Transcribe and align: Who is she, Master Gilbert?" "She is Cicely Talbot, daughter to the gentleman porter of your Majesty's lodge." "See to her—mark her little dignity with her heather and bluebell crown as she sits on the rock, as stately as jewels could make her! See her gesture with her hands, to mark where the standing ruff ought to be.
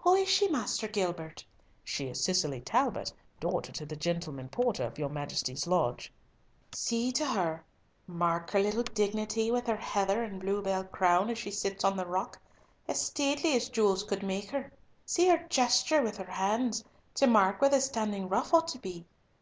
Who 0.00 0.12
is 0.16 0.28
she, 0.28 0.48
Master 0.48 0.86
Gilbert?" 0.86 1.42
"She 1.82 2.08
is 2.08 2.22
Cicely 2.22 2.60
Talbot, 2.60 3.10
daughter 3.40 3.72
to 3.72 3.86
the 3.86 3.96
gentleman 3.96 4.50
porter 4.50 4.84
of 4.84 4.98
your 4.98 5.08
Majesty's 5.08 5.66
lodge." 5.66 6.12
"See 6.72 7.10
to 7.12 7.24
her—mark 7.24 8.50
her 8.50 8.60
little 8.60 8.82
dignity 8.82 9.50
with 9.50 9.66
her 9.66 9.78
heather 9.78 10.22
and 10.22 10.40
bluebell 10.42 10.84
crown 10.84 11.30
as 11.30 11.38
she 11.38 11.50
sits 11.52 11.84
on 11.84 11.96
the 11.96 12.04
rock, 12.04 12.38
as 12.86 13.00
stately 13.00 13.56
as 13.56 13.70
jewels 13.70 14.04
could 14.04 14.22
make 14.22 14.50
her! 14.50 14.70
See 15.06 15.26
her 15.28 15.46
gesture 15.48 16.02
with 16.02 16.18
her 16.18 16.32
hands, 16.32 16.84
to 17.14 17.26
mark 17.26 17.62
where 17.62 17.70
the 17.70 17.80
standing 17.80 18.28
ruff 18.28 18.52
ought 18.52 18.68
to 18.68 18.78
be. 18.78 19.06